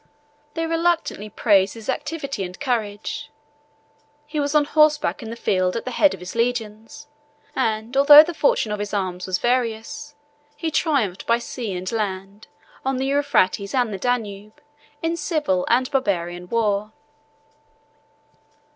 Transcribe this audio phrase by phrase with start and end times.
[0.55, 3.29] They reluctantly praise his activity and courage;
[4.25, 7.05] he was on horseback in the field at the head of his legions;
[7.55, 10.15] and, although the fortune of his arms was various,
[10.55, 12.47] he triumphed by sea and land,
[12.83, 14.59] on the Euphrates and the Danube,
[15.03, 16.93] in civil and Barbarian war.